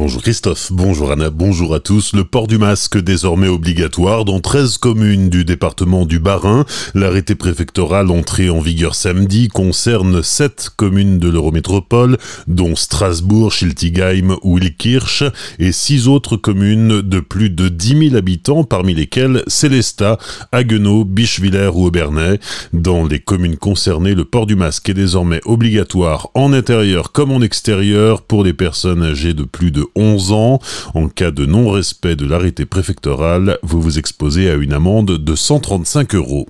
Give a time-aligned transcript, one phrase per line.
[0.00, 2.14] Bonjour Christophe, bonjour Anna, bonjour à tous.
[2.14, 6.64] Le port du masque désormais obligatoire dans 13 communes du département du Bas-Rhin.
[6.94, 12.16] L'arrêté préfectoral entré en vigueur samedi concerne 7 communes de l'Eurométropole,
[12.46, 15.22] dont Strasbourg, Schiltigheim ou Ilkirch,
[15.58, 20.16] et 6 autres communes de plus de 10 000 habitants, parmi lesquelles Célestat,
[20.50, 22.40] Haguenau, Bischwiller ou Aubernais.
[22.72, 27.42] Dans les communes concernées, le port du masque est désormais obligatoire en intérieur comme en
[27.42, 30.60] extérieur pour les personnes âgées de plus de 11 ans.
[30.94, 36.14] En cas de non-respect de l'arrêté préfectoral, vous vous exposez à une amende de 135
[36.14, 36.46] euros.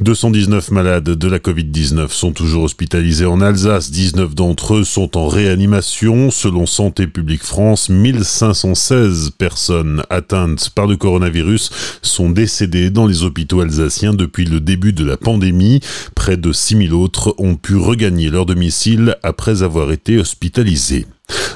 [0.00, 3.90] 219 malades de la Covid-19 sont toujours hospitalisés en Alsace.
[3.90, 6.30] 19 d'entre eux sont en réanimation.
[6.30, 11.70] Selon Santé publique France, 1516 personnes atteintes par le coronavirus
[12.02, 15.80] sont décédées dans les hôpitaux alsaciens depuis le début de la pandémie.
[16.20, 21.06] Près de 6000 autres ont pu regagner leur domicile après avoir été hospitalisés.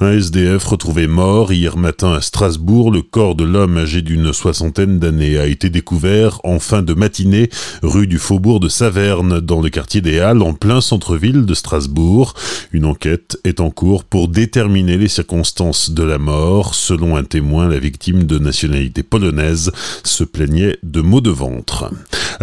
[0.00, 2.90] Un SDF retrouvé mort hier matin à Strasbourg.
[2.90, 7.48] Le corps de l'homme âgé d'une soixantaine d'années a été découvert en fin de matinée
[7.82, 12.34] rue du Faubourg de Saverne dans le quartier des Halles en plein centre-ville de Strasbourg.
[12.72, 16.74] Une enquête est en cours pour déterminer les circonstances de la mort.
[16.74, 19.72] Selon un témoin, la victime de nationalité polonaise
[20.04, 21.90] se plaignait de maux de ventre.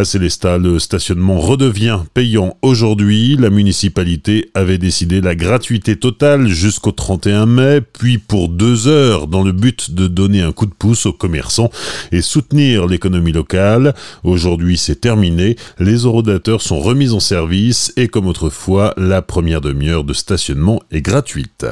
[0.00, 3.36] À Célestat, le stationnement redevient payant aujourd'hui.
[3.36, 9.42] La municipalité avait décidé la gratuité totale jusqu'au 31 mai, puis pour deux heures dans
[9.42, 11.70] le but de donner un coup de pouce aux commerçants
[12.12, 13.92] et soutenir l'économie locale.
[14.22, 15.56] Aujourd'hui, c'est terminé.
[15.80, 21.02] Les eurodateurs sont remis en service et comme autrefois, la première demi-heure de stationnement est
[21.02, 21.66] gratuite.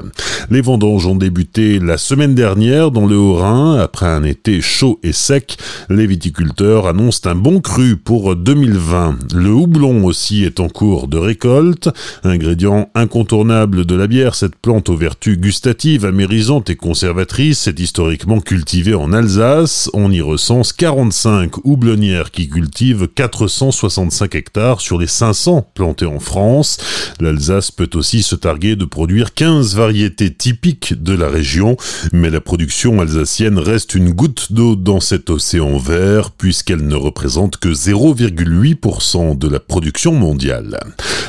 [0.50, 3.78] Les vendanges ont débuté la semaine dernière dans le Haut-Rhin.
[3.78, 9.34] Après un été chaud et sec, les viticulteurs annoncent un bon cru pour 2020.
[9.34, 11.90] Le houblon aussi est en cours de récolte.
[12.24, 18.40] Ingrédient incontournable de la bière, cette plante aux vertus gustatives, amérisantes et conservatrices est historiquement
[18.40, 19.90] cultivée en Alsace.
[19.92, 26.78] On y recense 45 houblonnières qui cultivent 465 hectares sur les 500 plantés en France.
[27.20, 31.76] L'Alsace peut aussi se targuer de produire 15 variétés typiques de la région,
[32.12, 37.58] mais la production alsacienne reste une goutte d'eau dans cet océan vert puisqu'elle ne représente
[37.58, 40.78] que 0 0,8% de la production mondiale.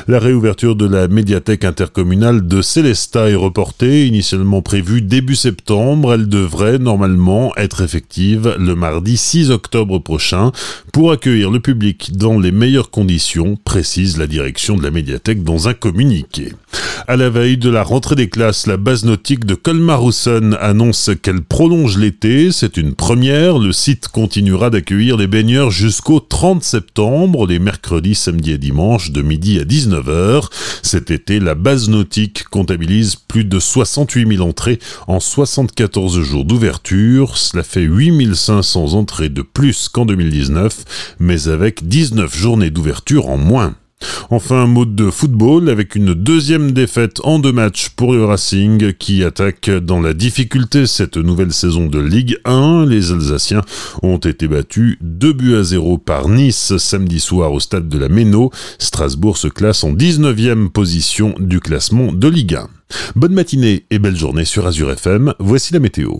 [0.06, 6.14] La réouverture de la médiathèque intercommunale de Célestat est reportée, initialement prévue début septembre.
[6.14, 10.52] Elle devrait normalement être effective le mardi 6 octobre prochain
[10.92, 15.68] pour accueillir le public dans les meilleures conditions, précise la direction de la médiathèque dans
[15.68, 16.52] un communiqué.
[17.06, 21.42] À la veille de la rentrée des classes, la base nautique de Colmar-Hausen annonce qu'elle
[21.42, 22.52] prolonge l'été.
[22.52, 23.58] C'est une première.
[23.58, 29.22] Le site continuera d'accueillir les baigneurs jusqu'au 30 septembre, les mercredis, samedis et dimanches de
[29.22, 30.48] midi à 19h.
[30.82, 37.36] Cet été, la base nautique comptabilise plus de 68 000 entrées en 74 jours d'ouverture.
[37.38, 43.38] Cela fait 8 500 entrées de plus qu'en 2019, mais avec 19 journées d'ouverture en
[43.38, 43.74] moins.
[44.30, 48.92] Enfin, un mot de football avec une deuxième défaite en deux matchs pour le Racing
[48.92, 52.84] qui attaque dans la difficulté cette nouvelle saison de Ligue 1.
[52.86, 53.62] Les Alsaciens
[54.02, 58.08] ont été battus 2 buts à 0 par Nice samedi soir au stade de la
[58.08, 58.50] Méno.
[58.78, 62.68] Strasbourg se classe en 19e position du classement de Ligue 1.
[63.16, 65.34] Bonne matinée et belle journée sur Azure FM.
[65.38, 66.10] Voici la météo.